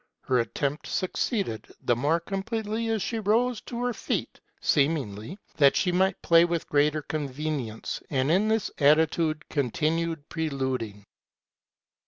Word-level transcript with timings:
Her 0.21 0.39
attempt 0.39 0.87
succeeded; 0.87 1.67
the 1.79 1.95
more 1.95 2.19
completely 2.19 2.89
as 2.89 3.03
she 3.03 3.19
rose 3.19 3.61
to 3.67 3.83
her 3.83 3.93
feet, 3.93 4.39
seemingly 4.59 5.37
that 5.57 5.75
she 5.75 5.91
might 5.91 6.23
play 6.23 6.43
with 6.43 6.67
greater 6.67 7.03
convenience, 7.03 8.01
and 8.09 8.31
in 8.31 8.47
this 8.47 8.71
attitude 8.79 9.47
continued 9.47 10.27
preluding. 10.27 11.05